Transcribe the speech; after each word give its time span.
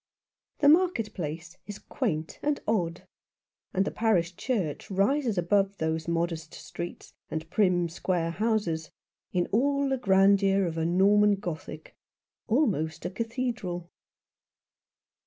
The 0.61 0.67
market 0.67 1.13
place 1.13 1.57
is 1.67 1.77
quaint 1.77 2.39
and 2.41 2.59
odd, 2.67 3.07
and 3.71 3.85
the 3.85 3.91
parish 3.91 4.35
church 4.35 4.89
rises 4.89 5.37
above 5.37 5.77
those 5.77 6.07
modest 6.07 6.55
streets, 6.55 7.13
and 7.29 7.47
prim, 7.51 7.87
square 7.87 8.31
houses, 8.31 8.89
in 9.31 9.45
all 9.51 9.87
the 9.89 9.97
grandeur 9.99 10.65
of 10.65 10.77
Norman 10.77 11.35
Gothic, 11.35 11.95
almost 12.47 13.05
a 13.05 13.11
cathedral. 13.11 13.91